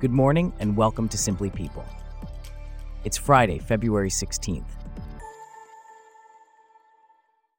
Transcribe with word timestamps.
Good 0.00 0.12
morning 0.12 0.52
and 0.60 0.76
welcome 0.76 1.08
to 1.08 1.18
Simply 1.18 1.50
People. 1.50 1.84
It's 3.02 3.16
Friday, 3.16 3.58
February 3.58 4.10
16th. 4.10 4.62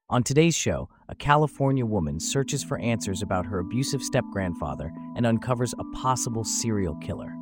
On 0.10 0.23
today's 0.23 0.55
show, 0.55 0.88
a 1.10 1.15
California 1.15 1.86
woman 1.86 2.17
searches 2.17 2.63
for 2.63 2.79
answers 2.79 3.21
about 3.21 3.46
her 3.46 3.60
abusive 3.60 4.02
step 4.02 4.23
grandfather 4.31 4.89
and 5.17 5.25
uncovers 5.25 5.74
a 5.79 5.97
possible 5.97 6.46
serial 6.46 6.96
killer. 7.02 7.35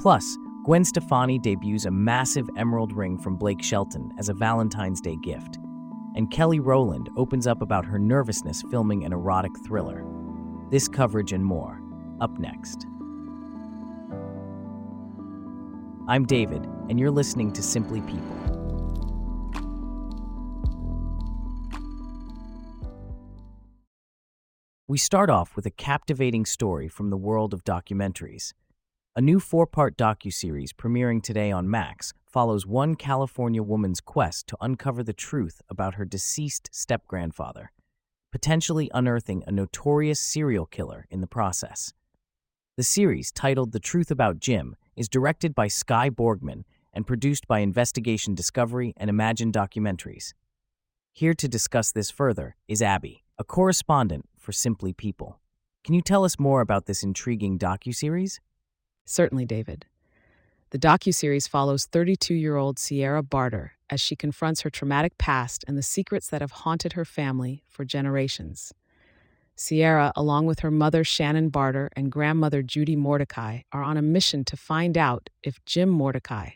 Plus, 0.00 0.36
Gwen 0.64 0.84
Stefani 0.84 1.38
debuts 1.38 1.84
a 1.84 1.92
massive 1.92 2.48
emerald 2.56 2.92
ring 2.92 3.16
from 3.16 3.36
Blake 3.36 3.62
Shelton 3.62 4.10
as 4.18 4.30
a 4.30 4.34
Valentine's 4.34 5.00
Day 5.00 5.16
gift. 5.22 5.58
And 6.16 6.28
Kelly 6.28 6.58
Rowland 6.58 7.08
opens 7.16 7.46
up 7.46 7.62
about 7.62 7.86
her 7.86 8.00
nervousness 8.00 8.64
filming 8.68 9.04
an 9.04 9.12
erotic 9.12 9.52
thriller. 9.64 10.04
This 10.72 10.88
coverage 10.88 11.32
and 11.32 11.44
more, 11.44 11.80
up 12.20 12.36
next. 12.40 12.88
I'm 16.06 16.26
David, 16.26 16.62
and 16.90 17.00
you're 17.00 17.10
listening 17.10 17.50
to 17.52 17.62
Simply 17.62 18.02
People. 18.02 18.36
We 24.86 24.98
start 24.98 25.30
off 25.30 25.56
with 25.56 25.64
a 25.64 25.70
captivating 25.70 26.44
story 26.44 26.88
from 26.88 27.08
the 27.08 27.16
world 27.16 27.54
of 27.54 27.64
documentaries. 27.64 28.52
A 29.16 29.22
new 29.22 29.40
four-part 29.40 29.96
docuseries 29.96 30.74
premiering 30.74 31.22
today 31.22 31.50
on 31.50 31.70
Max 31.70 32.12
follows 32.26 32.66
one 32.66 32.96
California 32.96 33.62
woman's 33.62 34.02
quest 34.02 34.46
to 34.48 34.58
uncover 34.60 35.02
the 35.02 35.14
truth 35.14 35.62
about 35.70 35.94
her 35.94 36.04
deceased 36.04 36.68
step-grandfather, 36.70 37.72
potentially 38.30 38.90
unearthing 38.92 39.42
a 39.46 39.52
notorious 39.52 40.20
serial 40.20 40.66
killer 40.66 41.06
in 41.08 41.22
the 41.22 41.26
process. 41.26 41.94
The 42.76 42.82
series, 42.82 43.32
titled 43.32 43.72
The 43.72 43.80
Truth 43.80 44.10
About 44.10 44.38
Jim, 44.38 44.76
is 44.96 45.08
directed 45.08 45.54
by 45.54 45.68
Skye 45.68 46.10
Borgman 46.10 46.64
and 46.92 47.06
produced 47.06 47.46
by 47.46 47.60
Investigation 47.60 48.34
Discovery 48.34 48.94
and 48.96 49.10
Imagine 49.10 49.52
Documentaries. 49.52 50.32
Here 51.12 51.34
to 51.34 51.48
discuss 51.48 51.92
this 51.92 52.10
further 52.10 52.56
is 52.68 52.82
Abby, 52.82 53.24
a 53.38 53.44
correspondent 53.44 54.28
for 54.38 54.52
Simply 54.52 54.92
People. 54.92 55.40
Can 55.84 55.94
you 55.94 56.00
tell 56.00 56.24
us 56.24 56.38
more 56.38 56.60
about 56.60 56.86
this 56.86 57.02
intriguing 57.02 57.58
docuseries? 57.58 58.40
Certainly, 59.04 59.46
David. 59.46 59.86
The 60.70 60.78
docuseries 60.78 61.48
follows 61.48 61.86
32-year-old 61.86 62.78
Sierra 62.78 63.22
Barter 63.22 63.72
as 63.90 64.00
she 64.00 64.16
confronts 64.16 64.62
her 64.62 64.70
traumatic 64.70 65.18
past 65.18 65.64
and 65.68 65.76
the 65.78 65.82
secrets 65.82 66.28
that 66.28 66.40
have 66.40 66.50
haunted 66.50 66.94
her 66.94 67.04
family 67.04 67.62
for 67.68 67.84
generations. 67.84 68.72
Sierra, 69.56 70.12
along 70.16 70.46
with 70.46 70.60
her 70.60 70.70
mother 70.70 71.04
Shannon 71.04 71.48
Barter 71.48 71.88
and 71.94 72.10
grandmother 72.10 72.62
Judy 72.62 72.96
Mordecai, 72.96 73.60
are 73.72 73.84
on 73.84 73.96
a 73.96 74.02
mission 74.02 74.44
to 74.46 74.56
find 74.56 74.98
out 74.98 75.30
if 75.42 75.64
Jim 75.64 75.88
Mordecai, 75.88 76.50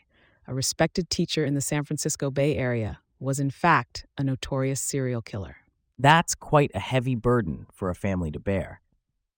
a 0.47 0.53
respected 0.53 1.09
teacher 1.09 1.45
in 1.45 1.53
the 1.53 1.61
San 1.61 1.85
Francisco 1.85 2.29
Bay 2.29 2.57
Area, 2.57 2.99
was 3.19 3.39
in 3.39 3.51
fact 3.51 4.05
a 4.17 4.23
notorious 4.23 4.81
serial 4.81 5.21
killer. 5.21 5.57
That's 5.97 6.35
quite 6.35 6.71
a 6.73 6.79
heavy 6.79 7.15
burden 7.15 7.67
for 7.71 7.89
a 7.89 7.95
family 7.95 8.31
to 8.31 8.39
bear. 8.39 8.81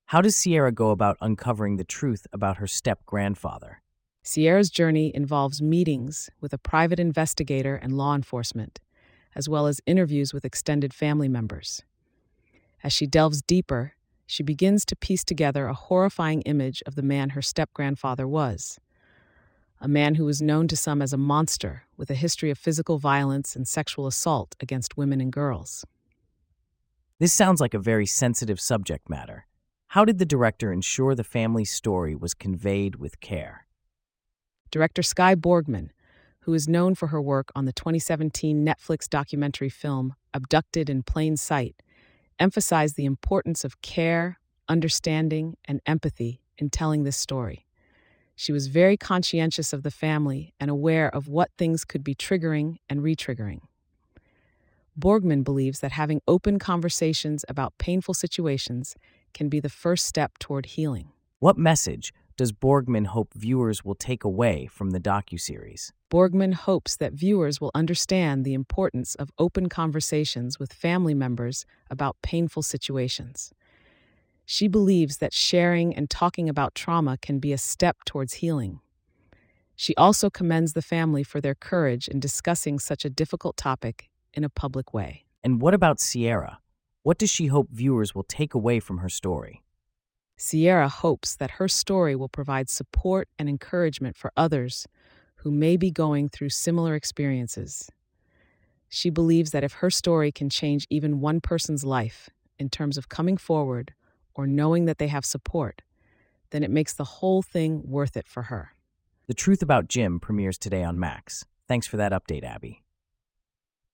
How 0.08 0.22
does 0.22 0.36
Sierra 0.36 0.72
go 0.72 0.90
about 0.90 1.18
uncovering 1.22 1.78
the 1.78 1.84
truth 1.84 2.26
about 2.34 2.58
her 2.58 2.68
step 2.68 3.06
grandfather? 3.06 3.82
Sierra's 4.24 4.70
journey 4.70 5.12
involves 5.16 5.62
meetings 5.62 6.30
with 6.40 6.54
a 6.54 6.58
private 6.58 7.00
investigator 7.00 7.76
and 7.76 7.98
law 7.98 8.16
enforcement, 8.16 8.80
as 9.36 9.48
well 9.48 9.68
as 9.68 9.82
interviews 9.86 10.34
with 10.34 10.46
extended 10.46 10.94
family 10.94 11.30
members. 11.30 11.84
As 12.84 12.94
she 12.94 13.06
delves 13.06 13.42
deeper, 13.42 13.94
she 14.26 14.44
begins 14.44 14.86
to 14.86 14.96
piece 14.96 15.24
together 15.24 15.68
a 15.68 15.74
horrifying 15.74 16.42
image 16.44 16.82
of 16.86 16.96
the 16.96 17.04
man 17.04 17.32
her 17.32 17.42
step 17.42 17.70
grandfather 17.74 18.28
was. 18.28 18.80
A 19.80 19.88
man 19.88 20.16
who 20.16 20.26
was 20.26 20.42
known 20.42 20.68
to 20.68 20.78
some 20.78 21.02
as 21.02 21.12
a 21.12 21.18
monster 21.18 21.84
with 21.98 22.10
a 22.10 22.16
history 22.16 22.50
of 22.50 22.58
physical 22.58 22.98
violence 22.98 23.56
and 23.56 23.68
sexual 23.68 24.08
assault 24.08 24.56
against 24.60 24.96
women 24.96 25.20
and 25.20 25.32
girls. 25.32 25.84
This 27.20 27.34
sounds 27.34 27.60
like 27.60 27.74
a 27.74 27.80
very 27.80 28.06
sensitive 28.06 28.60
subject 28.60 29.10
matter. 29.10 29.48
How 29.88 30.06
did 30.06 30.18
the 30.18 30.26
director 30.26 30.72
ensure 30.72 31.14
the 31.14 31.24
family's 31.24 31.72
story 31.72 32.16
was 32.16 32.34
conveyed 32.34 32.96
with 32.96 33.20
care? 33.20 33.68
Director 34.72 35.04
Skye 35.04 35.36
Borgman, 35.36 35.90
who 36.42 36.54
is 36.54 36.68
known 36.68 36.96
for 36.96 37.08
her 37.08 37.22
work 37.22 37.52
on 37.56 37.66
the 37.66 37.74
2017 37.74 38.66
Netflix 38.66 39.10
documentary 39.10 39.70
film 39.70 40.16
Abducted 40.34 40.90
in 40.90 41.04
Plain 41.04 41.38
Sight, 41.38 41.84
emphasized 42.42 42.98
the 42.98 43.06
importance 43.06 43.64
of 43.64 43.82
care, 43.82 44.40
understanding, 44.68 45.56
and 45.66 45.80
empathy 45.86 46.42
in 46.58 46.70
telling 46.70 47.04
this 47.04 47.16
story. 47.16 47.66
She 48.36 48.52
was 48.52 48.68
very 48.68 48.98
conscientious 48.98 49.72
of 49.72 49.84
the 49.84 49.92
family 49.92 50.54
and 50.60 50.72
aware 50.72 51.14
of 51.14 51.28
what 51.28 51.52
things 51.58 51.86
could 51.86 52.04
be 52.04 52.16
triggering 52.16 52.78
and 52.90 53.02
retriggering. 53.02 53.60
Borgman 55.00 55.44
believes 55.44 55.80
that 55.80 55.92
having 55.92 56.22
open 56.28 56.58
conversations 56.58 57.46
about 57.48 57.78
painful 57.78 58.16
situations 58.16 58.96
can 59.34 59.48
be 59.48 59.60
the 59.60 59.70
first 59.70 60.08
step 60.08 60.38
toward 60.40 60.66
healing. 60.66 61.12
What 61.40 61.58
message 61.58 62.12
does 62.42 62.52
Borgman 62.52 63.06
hope 63.06 63.36
viewers 63.36 63.86
will 63.86 63.94
take 63.94 64.24
away 64.24 64.66
from 64.66 64.90
the 64.90 65.00
docuseries? 65.00 65.92
Borgman 66.10 66.56
hopes 66.56 66.98
that 66.98 67.14
viewers 67.14 67.62
will 67.62 67.70
understand 67.76 68.44
the 68.44 68.56
importance 68.56 69.14
of 69.14 69.30
open 69.38 69.70
conversations 69.70 70.58
with 70.58 70.74
family 70.74 71.14
members 71.14 71.68
about 71.92 72.18
painful 72.24 72.64
situations. 72.64 73.54
She 74.44 74.68
believes 74.68 75.18
that 75.18 75.36
sharing 75.36 75.96
and 75.96 76.10
talking 76.10 76.50
about 76.50 76.74
trauma 76.74 77.20
can 77.22 77.38
be 77.38 77.54
a 77.54 77.60
step 77.60 77.98
towards 78.08 78.34
healing. 78.34 78.80
She 79.76 79.96
also 79.96 80.32
commends 80.32 80.74
the 80.74 80.82
family 80.82 81.22
for 81.22 81.42
their 81.42 81.54
courage 81.54 82.08
in 82.08 82.20
discussing 82.20 82.80
such 82.80 83.06
a 83.06 83.10
difficult 83.12 83.56
topic 83.56 84.10
in 84.34 84.44
a 84.44 84.50
public 84.50 84.96
way. 84.96 85.26
And 85.44 85.62
what 85.62 85.76
about 85.76 86.00
Sierra? 86.00 86.58
What 87.04 87.20
does 87.20 87.30
she 87.30 87.46
hope 87.54 87.70
viewers 87.70 88.16
will 88.16 88.24
take 88.24 88.56
away 88.56 88.80
from 88.80 88.98
her 88.98 89.10
story? 89.10 89.62
Sierra 90.42 90.90
hopes 90.90 91.36
that 91.36 91.52
her 91.52 91.68
story 91.68 92.16
will 92.16 92.28
provide 92.28 92.68
support 92.68 93.30
and 93.38 93.48
encouragement 93.48 94.18
for 94.18 94.34
others 94.36 94.88
who 95.36 95.52
may 95.52 95.78
be 95.78 95.92
going 95.92 96.30
through 96.30 96.50
similar 96.50 96.96
experiences. 96.96 97.92
She 98.90 99.12
believes 99.12 99.52
that 99.52 99.64
if 99.64 99.74
her 99.74 99.92
story 99.92 100.32
can 100.32 100.50
change 100.50 100.88
even 100.90 101.22
one 101.22 101.42
person's 101.42 101.84
life 101.84 102.28
in 102.58 102.70
terms 102.70 102.98
of 102.98 103.08
coming 103.08 103.38
forward 103.38 103.94
or 104.34 104.48
knowing 104.48 104.86
that 104.86 104.98
they 104.98 105.10
have 105.10 105.26
support, 105.26 105.84
then 106.50 106.64
it 106.64 106.72
makes 106.72 106.96
the 106.96 107.04
whole 107.04 107.44
thing 107.44 107.84
worth 107.86 108.18
it 108.18 108.28
for 108.28 108.44
her. 108.44 108.74
The 109.28 109.36
Truth 109.36 109.62
About 109.62 109.90
Jim 109.90 110.20
premieres 110.20 110.58
today 110.58 110.84
on 110.84 111.00
Max. 111.00 111.46
Thanks 111.68 111.86
for 111.86 111.98
that 111.98 112.12
update, 112.12 112.44
Abby. 112.44 112.82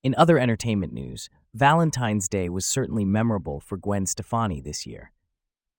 In 0.01 0.15
other 0.17 0.39
entertainment 0.39 0.93
news, 0.93 1.29
Valentine's 1.53 2.29
Day 2.29 2.47
was 2.47 2.65
certainly 2.65 3.03
memorable 3.03 3.59
for 3.59 3.75
Gwen 3.75 4.05
Stefani 4.05 4.61
this 4.61 4.87
year 4.87 5.11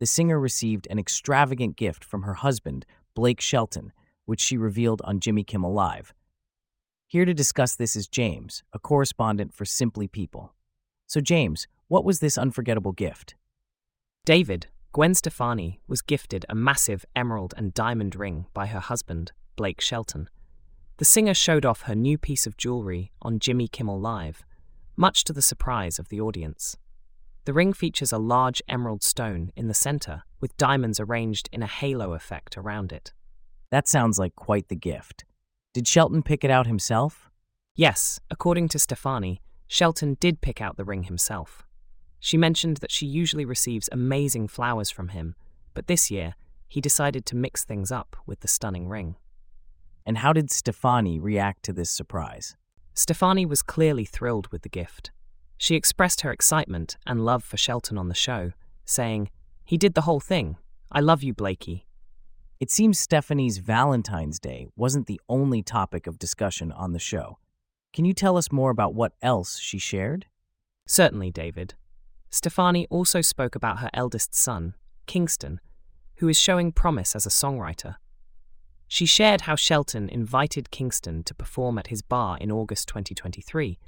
the 0.01 0.07
singer 0.07 0.39
received 0.39 0.87
an 0.91 0.99
extravagant 0.99 1.77
gift 1.77 2.05
from 2.05 2.23
her 2.23 2.35
husband, 2.35 2.87
Blake 3.15 3.41
Shelton, 3.41 3.93
which 4.27 4.41
she 4.41 4.57
revealed 4.57 5.03
on 5.05 5.21
Jimmy 5.21 5.43
Kimmel 5.43 5.73
Live. 5.73 6.15
Here 7.07 7.25
to 7.25 7.35
discuss 7.35 7.75
this 7.75 7.97
is 7.97 8.07
James, 8.07 8.63
a 8.73 8.79
correspondent 8.79 9.55
for 9.55 9.65
Simply 9.65 10.07
People. 10.07 10.55
So, 11.07 11.21
James, 11.21 11.67
what 11.89 12.05
was 12.05 12.21
this 12.21 12.37
unforgettable 12.37 12.93
gift? 12.93 13.35
David, 14.25 14.67
Gwen 14.93 15.15
Stefani 15.15 15.81
was 15.89 16.03
gifted 16.03 16.45
a 16.49 16.55
massive 16.55 17.07
emerald 17.17 17.55
and 17.57 17.73
diamond 17.73 18.15
ring 18.15 18.47
by 18.53 18.67
her 18.67 18.81
husband, 18.81 19.33
Blake 19.57 19.81
Shelton. 19.81 20.29
The 20.99 21.05
singer 21.05 21.35
showed 21.35 21.65
off 21.65 21.83
her 21.83 21.95
new 21.95 22.19
piece 22.19 22.47
of 22.47 22.57
jewelry 22.57 23.11
on 23.23 23.39
Jimmy 23.39 23.69
Kimmel 23.69 24.01
Live, 24.01 24.45
much 24.97 25.25
to 25.25 25.33
the 25.33 25.43
surprise 25.43 25.99
of 25.99 26.09
the 26.09 26.21
audience. 26.21 26.77
The 27.49 27.55
ring 27.55 27.73
features 27.73 28.13
a 28.13 28.19
large 28.19 28.61
emerald 28.69 29.03
stone 29.03 29.53
in 29.57 29.69
the 29.69 29.73
center, 29.73 30.23
with 30.39 30.59
diamonds 30.59 31.01
arranged 31.01 31.49
in 31.51 31.63
a 31.63 31.67
halo 31.67 32.13
effect 32.13 32.59
around 32.59 32.93
it. 32.93 33.15
That 33.71 33.89
sounds 33.89 34.19
like 34.19 34.37
quite 34.37 34.69
the 34.69 34.77
gift. 34.77 35.25
Did 35.73 35.89
Shelton 35.89 36.23
pick 36.23 36.45
it 36.45 36.51
out 36.51 36.67
himself? 36.67 37.31
Yes, 37.75 38.21
according 38.31 38.69
to 38.69 38.79
Stefani, 38.79 39.41
Shelton 39.67 40.19
did 40.21 40.43
pick 40.43 40.61
out 40.61 40.77
the 40.77 40.85
ring 40.85 41.05
himself. 41.05 41.67
She 42.21 42.37
mentioned 42.37 42.77
that 42.83 42.93
she 42.93 43.07
usually 43.07 43.47
receives 43.47 43.89
amazing 43.91 44.49
flowers 44.49 44.91
from 44.91 45.09
him, 45.09 45.35
but 45.73 45.87
this 45.87 46.11
year 46.11 46.35
he 46.69 46.83
decided 46.83 47.25
to 47.25 47.35
mix 47.35 47.65
things 47.65 47.91
up 47.91 48.15
with 48.27 48.41
the 48.41 48.49
stunning 48.49 48.89
ring. 48.89 49.17
And 50.05 50.19
how 50.19 50.35
did 50.35 50.51
Stefani 50.51 51.19
react 51.19 51.63
to 51.63 51.73
this 51.73 51.91
surprise? 51.91 52.57
Stefani 52.93 53.47
was 53.47 53.63
clearly 53.63 54.05
thrilled 54.05 54.49
with 54.49 54.61
the 54.61 54.69
gift. 54.69 55.13
She 55.59 55.75
expressed 55.75 56.21
her 56.21 56.31
excitement 56.31 56.97
and 57.05 57.25
love 57.25 57.43
for 57.43 57.57
Shelton 57.57 57.99
on 57.99 58.09
the 58.09 58.15
show, 58.15 58.53
saying, 58.85 59.31
He 59.65 59.77
did 59.77 59.95
the 59.95 60.03
whole 60.03 60.21
thing. 60.21 60.57
I 60.91 61.01
love 61.01 61.25
you, 61.25 61.35
Blakey. 61.35 61.85
It 62.61 62.71
seems 62.71 62.99
Stefani's 62.99 63.59
Valentine's 63.59 64.39
Day 64.39 64.69
wasn't 64.77 65.07
the 65.07 65.21
only 65.29 65.63
topic 65.63 66.07
of 66.07 66.19
discussion 66.19 66.73
on 66.73 66.93
the 66.93 66.99
show. 66.99 67.39
Can 67.93 68.05
you 68.05 68.13
tell 68.13 68.37
us 68.37 68.53
more 68.53 68.71
about 68.71 68.95
what 68.95 69.13
else 69.21 69.59
she 69.59 69.79
shared? 69.79 70.27
Certainly, 70.87 71.33
David. 71.33 71.75
Stefani 72.31 72.87
also 72.89 73.21
spoke 73.21 73.55
about 73.55 73.79
her 73.79 73.91
eldest 73.93 74.35
son, 74.35 74.75
Kingston, 75.07 75.61
who 76.17 76.29
is 76.29 76.39
showing 76.39 76.73
promise 76.73 77.17
as 77.17 77.27
a 77.27 77.31
songwriter. 77.31 77.97
She 78.87 79.07
shared 79.07 79.43
how 79.43 79.57
Shelton 79.57 80.09
invited 80.09 80.71
Kingston 80.71 81.23
to 81.25 81.35
perform 81.35 81.79
at 81.79 81.89
his 81.89 82.03
bar 82.03 82.39
in 82.39 82.51
August 82.51 82.89
2023 82.89 83.79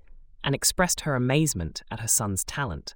and 0.42 0.54
expressed 0.54 1.02
her 1.02 1.14
amazement 1.14 1.82
at 1.90 2.00
her 2.00 2.08
son's 2.08 2.44
talent, 2.44 2.94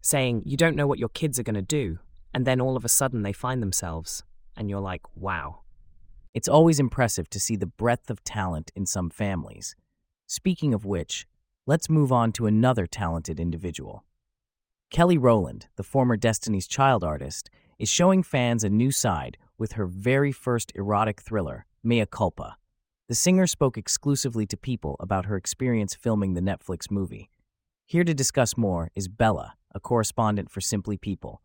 saying, 0.00 0.42
You 0.44 0.56
don't 0.56 0.76
know 0.76 0.86
what 0.86 0.98
your 0.98 1.08
kids 1.08 1.38
are 1.38 1.42
going 1.42 1.54
to 1.54 1.62
do, 1.62 1.98
and 2.34 2.46
then 2.46 2.60
all 2.60 2.76
of 2.76 2.84
a 2.84 2.88
sudden 2.88 3.22
they 3.22 3.32
find 3.32 3.62
themselves, 3.62 4.24
and 4.56 4.70
you're 4.70 4.80
like, 4.80 5.02
wow. 5.16 5.60
It's 6.34 6.48
always 6.48 6.80
impressive 6.80 7.28
to 7.30 7.40
see 7.40 7.56
the 7.56 7.66
breadth 7.66 8.10
of 8.10 8.24
talent 8.24 8.72
in 8.74 8.86
some 8.86 9.10
families. 9.10 9.76
Speaking 10.26 10.72
of 10.72 10.84
which, 10.84 11.26
let's 11.66 11.90
move 11.90 12.10
on 12.10 12.32
to 12.32 12.46
another 12.46 12.86
talented 12.86 13.38
individual. 13.38 14.04
Kelly 14.90 15.18
Rowland, 15.18 15.68
the 15.76 15.82
former 15.82 16.16
Destiny's 16.16 16.66
Child 16.66 17.04
artist, 17.04 17.50
is 17.78 17.88
showing 17.88 18.22
fans 18.22 18.64
a 18.64 18.70
new 18.70 18.90
side 18.90 19.36
with 19.58 19.72
her 19.72 19.86
very 19.86 20.32
first 20.32 20.72
erotic 20.74 21.20
thriller, 21.20 21.66
Mea 21.82 22.06
Culpa. 22.06 22.56
The 23.12 23.16
singer 23.16 23.46
spoke 23.46 23.76
exclusively 23.76 24.46
to 24.46 24.56
people 24.56 24.96
about 24.98 25.26
her 25.26 25.36
experience 25.36 25.94
filming 25.94 26.32
the 26.32 26.40
Netflix 26.40 26.90
movie. 26.90 27.28
Here 27.84 28.04
to 28.04 28.14
discuss 28.14 28.56
more 28.56 28.90
is 28.94 29.06
Bella, 29.06 29.52
a 29.74 29.80
correspondent 29.80 30.50
for 30.50 30.62
Simply 30.62 30.96
People. 30.96 31.42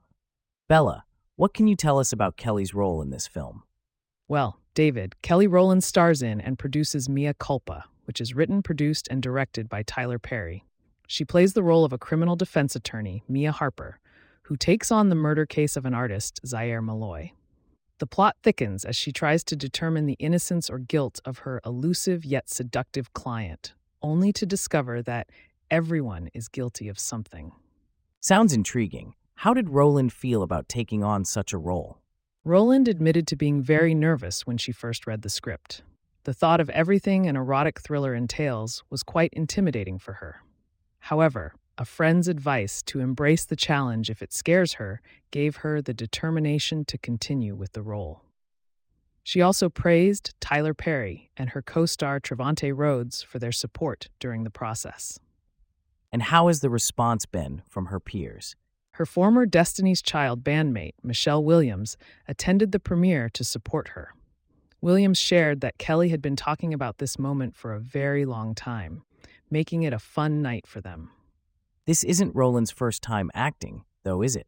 Bella, 0.70 1.04
what 1.36 1.54
can 1.54 1.68
you 1.68 1.76
tell 1.76 2.00
us 2.00 2.14
about 2.14 2.38
Kelly's 2.38 2.74
role 2.74 3.02
in 3.02 3.10
this 3.10 3.28
film? 3.28 3.64
Well, 4.30 4.62
David, 4.76 5.22
Kelly 5.22 5.46
Rowland 5.46 5.84
stars 5.84 6.22
in 6.22 6.40
and 6.40 6.58
produces 6.58 7.10
Mea 7.10 7.34
Culpa, 7.38 7.84
which 8.06 8.22
is 8.22 8.34
written, 8.34 8.64
produced, 8.64 9.10
and 9.12 9.22
directed 9.22 9.68
by 9.68 9.84
Tyler 9.84 10.20
Perry. 10.20 10.64
She 11.06 11.26
plays 11.26 11.52
the 11.52 11.64
role 11.64 11.84
of 11.84 11.92
a 11.92 11.98
criminal 11.98 12.38
defense 12.38 12.78
attorney, 12.78 13.26
Mea 13.28 13.48
Harper, 13.48 14.00
who 14.44 14.56
takes 14.56 14.90
on 14.90 15.10
the 15.10 15.16
murder 15.16 15.46
case 15.46 15.76
of 15.76 15.86
an 15.86 15.94
artist, 15.94 16.40
Zyair 16.46 16.82
Malloy. 16.82 17.34
The 18.00 18.08
plot 18.08 18.36
thickens 18.44 18.86
as 18.86 18.96
she 18.96 19.12
tries 19.12 19.44
to 19.46 19.56
determine 19.56 20.06
the 20.06 20.18
innocence 20.20 20.70
or 20.70 20.78
guilt 20.78 21.20
of 21.26 21.40
her 21.40 21.60
elusive 21.66 22.24
yet 22.24 22.48
seductive 22.48 23.14
client, 23.14 23.74
only 24.04 24.32
to 24.34 24.46
discover 24.46 25.02
that 25.02 25.30
everyone 25.72 26.30
is 26.34 26.48
guilty 26.48 26.90
of 26.90 27.00
something. 27.00 27.54
Sounds 28.20 28.54
intriguing. 28.54 29.16
How 29.36 29.54
did 29.54 29.70
Rowland 29.70 30.14
feel 30.14 30.44
about 30.44 30.70
taking 30.70 31.04
on 31.04 31.26
such 31.26 31.54
a 31.54 31.58
role? 31.58 31.98
Rowland 32.44 32.88
admitted 32.88 33.28
to 33.28 33.36
being 33.36 33.62
very 33.62 33.96
nervous 33.96 34.46
when 34.46 34.58
she 34.58 34.72
first 34.72 35.08
read 35.08 35.24
the 35.24 35.30
script. 35.30 35.82
The 36.24 36.34
thought 36.34 36.60
of 36.60 36.70
everything 36.70 37.26
an 37.26 37.36
erotic 37.36 37.80
thriller 37.80 38.14
entails 38.14 38.84
was 38.90 39.02
quite 39.02 39.34
intimidating 39.34 39.98
for 39.98 40.14
her. 40.14 40.42
However, 41.00 41.56
a 41.78 41.86
friend's 41.86 42.28
advice 42.28 42.82
to 42.84 43.00
embrace 43.00 43.46
the 43.46 43.56
challenge 43.56 44.10
if 44.10 44.22
it 44.22 44.34
scares 44.34 44.74
her 44.74 45.02
gave 45.32 45.58
her 45.58 45.82
the 45.82 45.94
determination 45.94 46.84
to 46.86 46.98
continue 46.98 47.56
with 47.56 47.74
the 47.74 47.82
role. 47.82 48.22
She 49.24 49.42
also 49.42 49.70
praised 49.70 50.34
Tyler 50.40 50.74
Perry 50.74 51.30
and 51.36 51.50
her 51.50 51.62
co 51.62 51.86
star 51.86 52.20
Trevante 52.20 52.72
Rhodes 52.76 53.22
for 53.22 53.40
their 53.40 53.52
support 53.52 54.10
during 54.20 54.44
the 54.44 54.50
process. 54.50 55.20
And 56.12 56.24
how 56.24 56.48
has 56.48 56.62
the 56.62 56.70
response 56.70 57.26
been 57.26 57.62
from 57.68 57.88
her 57.88 58.00
peers? 58.00 58.56
Her 58.92 59.06
former 59.06 59.46
Destiny's 59.46 60.02
Child 60.02 60.44
bandmate, 60.44 60.94
Michelle 61.04 61.44
Williams, 61.44 61.98
attended 62.28 62.72
the 62.72 62.80
premiere 62.80 63.30
to 63.34 63.44
support 63.44 63.90
her. 63.90 64.14
Williams 64.80 65.18
shared 65.18 65.62
that 65.62 65.78
Kelly 65.78 66.10
had 66.10 66.22
been 66.22 66.36
talking 66.36 66.74
about 66.74 66.98
this 66.98 67.20
moment 67.20 67.56
for 67.56 67.74
a 67.74 67.80
very 67.80 68.26
long 68.26 68.56
time, 68.56 69.04
making 69.52 69.84
it 69.84 69.94
a 69.94 70.00
fun 70.00 70.42
night 70.42 70.66
for 70.66 70.82
them. 70.82 71.12
This 71.88 72.04
isn't 72.04 72.36
Rowland's 72.36 72.70
first 72.70 73.02
time 73.02 73.32
acting, 73.34 73.86
though, 74.04 74.22
is 74.22 74.36
it? 74.36 74.46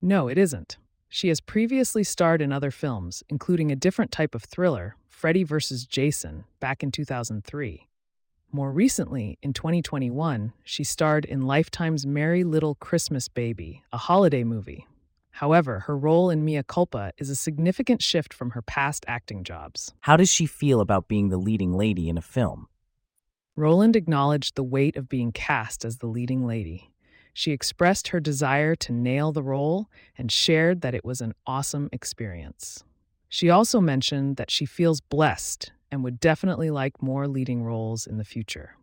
No, 0.00 0.28
it 0.28 0.38
isn't. 0.38 0.78
She 1.08 1.26
has 1.30 1.40
previously 1.40 2.04
starred 2.04 2.40
in 2.40 2.52
other 2.52 2.70
films, 2.70 3.24
including 3.28 3.72
a 3.72 3.76
different 3.76 4.12
type 4.12 4.36
of 4.36 4.44
thriller, 4.44 4.94
Freddy 5.08 5.42
vs. 5.42 5.84
Jason, 5.84 6.44
back 6.60 6.84
in 6.84 6.92
2003. 6.92 7.88
More 8.52 8.70
recently, 8.70 9.36
in 9.42 9.52
2021, 9.52 10.52
she 10.62 10.84
starred 10.84 11.24
in 11.24 11.42
Lifetime's 11.42 12.06
Merry 12.06 12.44
Little 12.44 12.76
Christmas 12.76 13.26
Baby, 13.26 13.82
a 13.92 13.98
holiday 13.98 14.44
movie. 14.44 14.86
However, 15.32 15.80
her 15.80 15.98
role 15.98 16.30
in 16.30 16.44
Mea 16.44 16.62
Culpa 16.62 17.10
is 17.18 17.30
a 17.30 17.34
significant 17.34 18.00
shift 18.00 18.32
from 18.32 18.50
her 18.50 18.62
past 18.62 19.04
acting 19.08 19.42
jobs. 19.42 19.92
How 20.02 20.16
does 20.16 20.28
she 20.28 20.46
feel 20.46 20.80
about 20.80 21.08
being 21.08 21.30
the 21.30 21.36
leading 21.36 21.72
lady 21.72 22.08
in 22.08 22.16
a 22.16 22.22
film? 22.22 22.68
Rowland 23.56 23.96
acknowledged 23.96 24.54
the 24.54 24.62
weight 24.62 24.96
of 24.96 25.08
being 25.08 25.32
cast 25.32 25.84
as 25.84 25.98
the 25.98 26.06
leading 26.06 26.46
lady. 26.46 26.92
She 27.32 27.52
expressed 27.52 28.08
her 28.08 28.20
desire 28.20 28.74
to 28.76 28.92
nail 28.92 29.32
the 29.32 29.42
role 29.42 29.88
and 30.16 30.30
shared 30.30 30.82
that 30.82 30.94
it 30.94 31.04
was 31.04 31.22
an 31.22 31.32
awesome 31.46 31.88
experience. 31.90 32.84
She 33.30 33.48
also 33.48 33.80
mentioned 33.80 34.36
that 34.36 34.50
she 34.50 34.66
feels 34.66 35.00
blessed 35.00 35.72
and 35.90 36.04
would 36.04 36.20
definitely 36.20 36.70
like 36.70 37.02
more 37.02 37.26
leading 37.26 37.62
roles 37.62 38.06
in 38.06 38.18
the 38.18 38.24
future. 38.24 38.76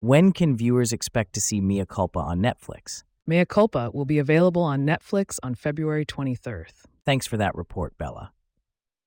When 0.00 0.32
can 0.32 0.56
viewers 0.56 0.92
expect 0.92 1.32
to 1.34 1.40
see 1.40 1.60
Mea 1.60 1.86
Culpa 1.86 2.18
on 2.18 2.40
Netflix? 2.40 3.02
Mea 3.26 3.44
Culpa 3.44 3.90
will 3.92 4.04
be 4.04 4.18
available 4.18 4.62
on 4.62 4.86
Netflix 4.86 5.38
on 5.42 5.54
February 5.54 6.04
23rd. 6.04 6.72
Thanks 7.06 7.26
for 7.26 7.36
that 7.38 7.54
report, 7.54 7.96
Bella. 7.96 8.32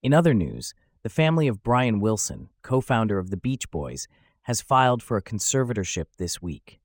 In 0.02 0.14
other 0.14 0.34
news, 0.34 0.74
the 1.04 1.10
family 1.10 1.48
of 1.48 1.64
Brian 1.64 2.00
Wilson, 2.00 2.50
co 2.62 2.82
founder 2.82 3.20
of 3.20 3.30
the 3.30 3.38
Beach 3.38 3.70
Boys, 3.72 4.08
has 4.44 4.62
filed 4.62 5.02
for 5.02 5.18
a 5.18 5.22
conservatorship 5.22 6.06
this 6.18 6.42
week. 6.42 6.80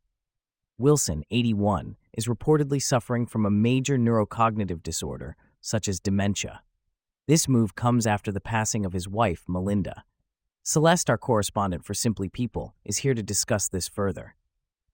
Wilson, 0.79 1.25
81, 1.31 1.97
is 2.13 2.27
reportedly 2.27 2.81
suffering 2.81 3.27
from 3.27 3.45
a 3.45 3.51
major 3.51 3.99
neurocognitive 3.99 4.83
disorder, 4.83 5.37
such 5.61 5.89
as 5.89 6.01
dementia. 6.01 6.63
This 7.27 7.49
move 7.49 7.75
comes 7.75 8.07
after 8.07 8.31
the 8.31 8.41
passing 8.41 8.87
of 8.87 8.93
his 8.93 9.09
wife, 9.09 9.45
Melinda. 9.49 10.05
Celeste, 10.63 11.11
our 11.11 11.19
correspondent 11.19 11.85
for 11.85 11.95
Simply 11.95 12.29
People, 12.29 12.75
is 12.85 12.99
here 12.99 13.15
to 13.15 13.23
discuss 13.23 13.69
this 13.69 13.89
further. 13.89 14.37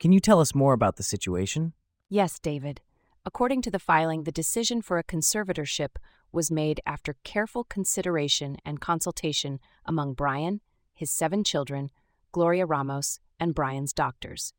Can 0.00 0.12
you 0.12 0.20
tell 0.20 0.40
us 0.40 0.54
more 0.54 0.72
about 0.72 0.96
the 0.96 1.02
situation? 1.02 1.74
Yes, 2.08 2.38
David. 2.38 2.80
According 3.26 3.62
to 3.62 3.70
the 3.70 3.78
filing, 3.78 4.24
the 4.24 4.32
decision 4.32 4.82
for 4.82 4.98
a 4.98 5.04
conservatorship 5.04 5.96
was 6.32 6.50
made 6.50 6.80
after 6.86 7.16
careful 7.24 7.64
consideration 7.64 8.56
and 8.64 8.80
consultation 8.80 9.60
among 9.84 10.14
Brian, 10.14 10.60
his 10.94 11.10
seven 11.10 11.44
children, 11.44 11.90
Gloria 12.34 12.66
Ramos, 12.66 13.20
and 13.38 13.54
Brian's 13.54 13.92
doctors. 13.92 14.54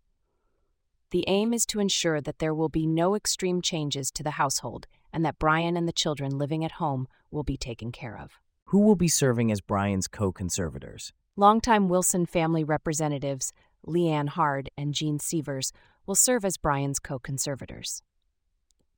The 1.12 1.26
aim 1.28 1.54
is 1.54 1.66
to 1.66 1.82
ensure 1.82 2.22
that 2.22 2.40
there 2.40 2.54
will 2.54 2.70
be 2.70 2.88
no 2.88 3.16
extreme 3.16 3.62
changes 3.62 4.12
to 4.12 4.24
the 4.24 4.40
household 4.40 4.88
and 5.12 5.26
that 5.26 5.40
Brian 5.40 5.76
and 5.76 5.86
the 5.86 5.92
children 5.92 6.38
living 6.38 6.64
at 6.64 6.80
home 6.80 7.06
will 7.32 7.44
be 7.44 7.58
taken 7.58 7.92
care 7.92 8.18
of. 8.18 8.40
Who 8.68 8.80
will 8.80 8.96
be 8.96 9.10
serving 9.10 9.52
as 9.52 9.60
Brian's 9.60 10.08
co 10.08 10.32
conservators? 10.32 11.12
Longtime 11.36 11.90
Wilson 11.90 12.26
family 12.26 12.64
representatives 12.64 13.52
LeeAnn 13.86 14.30
Hard 14.30 14.70
and 14.78 14.94
Jean 14.94 15.20
Sievers 15.20 15.74
will 16.06 16.16
serve 16.16 16.46
as 16.46 16.56
Brian's 16.56 17.00
co 17.00 17.20
conservators. 17.20 18.02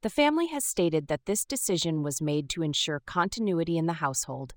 The 0.03 0.11
family 0.11 0.45
has 0.49 0.63
stated 0.63 1.07
that 1.07 1.25
this 1.25 1.45
decision 1.45 2.03
was 2.03 2.21
made 2.21 2.47
to 2.49 2.61
ensure 2.61 2.99
continuity 2.99 3.75
in 3.75 3.87
the 3.87 3.93
household 3.93 4.53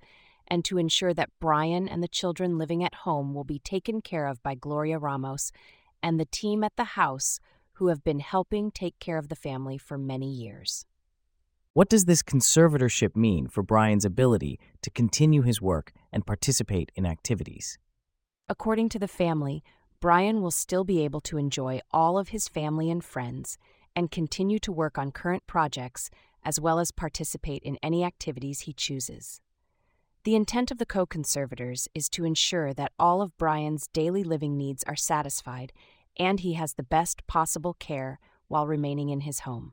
and 0.50 0.64
to 0.64 0.78
ensure 0.78 1.14
that 1.14 1.30
Brian 1.40 1.88
and 1.88 2.02
the 2.02 2.08
children 2.08 2.58
living 2.58 2.82
at 2.82 2.94
home 2.94 3.32
will 3.32 3.44
be 3.44 3.60
taken 3.60 4.02
care 4.02 4.26
of 4.26 4.42
by 4.42 4.54
Gloria 4.54 4.98
Ramos 4.98 5.52
and 6.02 6.18
the 6.18 6.24
team 6.24 6.64
at 6.64 6.76
the 6.76 6.84
house 6.84 7.38
who 7.74 7.86
have 7.86 8.02
been 8.02 8.20
helping 8.20 8.70
take 8.70 8.98
care 8.98 9.16
of 9.16 9.28
the 9.28 9.36
family 9.36 9.78
for 9.78 9.96
many 9.96 10.30
years. 10.30 10.84
What 11.72 11.88
does 11.88 12.04
this 12.04 12.22
conservatorship 12.22 13.14
mean 13.14 13.46
for 13.46 13.62
Brian's 13.62 14.04
ability 14.04 14.58
to 14.82 14.90
continue 14.90 15.42
his 15.42 15.62
work 15.62 15.92
and 16.12 16.26
participate 16.26 16.90
in 16.96 17.06
activities? 17.06 17.78
According 18.48 18.88
to 18.90 18.98
the 18.98 19.06
family, 19.06 19.62
Brian 20.00 20.42
will 20.42 20.50
still 20.50 20.82
be 20.82 21.04
able 21.04 21.20
to 21.20 21.38
enjoy 21.38 21.80
all 21.92 22.18
of 22.18 22.30
his 22.30 22.48
family 22.48 22.90
and 22.90 23.04
friends 23.04 23.56
and 23.94 24.10
continue 24.10 24.58
to 24.58 24.72
work 24.72 24.98
on 24.98 25.12
current 25.12 25.46
projects 25.46 26.10
as 26.44 26.58
well 26.58 26.80
as 26.80 26.90
participate 26.90 27.62
in 27.62 27.78
any 27.82 28.02
activities 28.02 28.60
he 28.60 28.72
chooses. 28.72 29.40
The 30.24 30.34
intent 30.34 30.70
of 30.70 30.76
the 30.76 30.84
co 30.84 31.06
conservators 31.06 31.88
is 31.94 32.10
to 32.10 32.26
ensure 32.26 32.74
that 32.74 32.92
all 32.98 33.22
of 33.22 33.36
Brian's 33.38 33.86
daily 33.86 34.22
living 34.22 34.54
needs 34.54 34.84
are 34.84 34.96
satisfied 34.96 35.72
and 36.18 36.40
he 36.40 36.54
has 36.54 36.74
the 36.74 36.82
best 36.82 37.26
possible 37.26 37.72
care 37.74 38.18
while 38.46 38.66
remaining 38.66 39.08
in 39.08 39.20
his 39.20 39.40
home. 39.40 39.72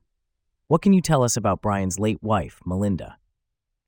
What 0.70 0.82
can 0.82 0.94
you 0.94 1.01
tell 1.01 1.24
us 1.24 1.36
about 1.36 1.62
Brian's 1.62 2.00
late 2.00 2.24
wife, 2.24 2.62
Melinda? 2.66 3.18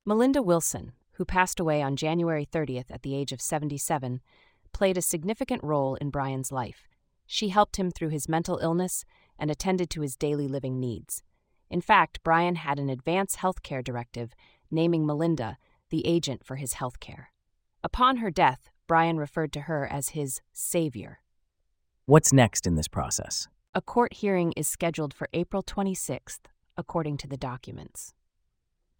Melinda 0.04 0.42
Wilson, 0.42 0.92
who 1.12 1.24
passed 1.24 1.60
away 1.60 1.80
on 1.80 1.96
January 1.96 2.44
30th 2.44 2.90
at 2.90 3.02
the 3.02 3.14
age 3.14 3.32
of 3.32 3.40
77, 3.40 4.20
played 4.74 4.98
a 4.98 5.02
significant 5.02 5.64
role 5.64 5.94
in 5.94 6.10
Brian's 6.10 6.52
life. 6.52 6.88
She 7.26 7.48
helped 7.48 7.78
him 7.78 7.90
through 7.90 8.08
his 8.10 8.28
mental 8.28 8.58
illness 8.58 9.06
and 9.38 9.50
attended 9.50 9.88
to 9.90 10.02
his 10.02 10.16
daily 10.16 10.48
living 10.48 10.78
needs. 10.78 11.22
In 11.70 11.80
fact, 11.80 12.22
Brian 12.22 12.56
had 12.56 12.78
an 12.78 12.90
advance 12.90 13.36
health 13.36 13.62
care 13.62 13.80
directive 13.80 14.34
naming 14.70 15.06
Melinda 15.06 15.56
the 15.90 16.06
agent 16.06 16.44
for 16.44 16.56
his 16.56 16.74
health 16.74 17.00
care. 17.00 17.30
Upon 17.82 18.18
her 18.18 18.30
death, 18.30 18.70
Brian 18.86 19.18
referred 19.18 19.52
to 19.52 19.62
her 19.62 19.86
as 19.86 20.10
his 20.10 20.40
savior. 20.52 21.20
What's 22.06 22.32
next 22.32 22.66
in 22.66 22.74
this 22.74 22.88
process? 22.88 23.46
A 23.74 23.80
court 23.80 24.14
hearing 24.14 24.52
is 24.56 24.66
scheduled 24.66 25.14
for 25.14 25.28
April 25.32 25.62
26th, 25.62 26.40
according 26.76 27.16
to 27.18 27.28
the 27.28 27.36
documents. 27.36 28.14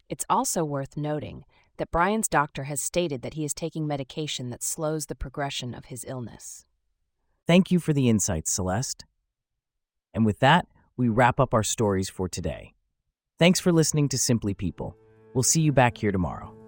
It's 0.07 0.25
also 0.29 0.63
worth 0.63 0.95
noting 0.95 1.43
that 1.77 1.91
Brian's 1.91 2.27
doctor 2.27 2.65
has 2.65 2.81
stated 2.81 3.21
that 3.21 3.33
he 3.33 3.43
is 3.43 3.53
taking 3.53 3.87
medication 3.87 4.49
that 4.49 4.63
slows 4.63 5.07
the 5.07 5.15
progression 5.15 5.73
of 5.73 5.85
his 5.85 6.05
illness. 6.07 6.65
Thank 7.47 7.71
you 7.71 7.79
for 7.79 7.91
the 7.91 8.07
insights, 8.07 8.53
Celeste. 8.53 9.03
And 10.13 10.25
with 10.25 10.39
that, 10.39 10.67
we 10.95 11.09
wrap 11.09 11.39
up 11.39 11.53
our 11.53 11.63
stories 11.63 12.09
for 12.09 12.29
today. 12.29 12.73
Thanks 13.39 13.59
for 13.59 13.71
listening 13.71 14.07
to 14.09 14.17
Simply 14.17 14.53
People. 14.53 14.95
We'll 15.33 15.43
see 15.43 15.61
you 15.61 15.71
back 15.71 15.97
here 15.97 16.11
tomorrow. 16.11 16.60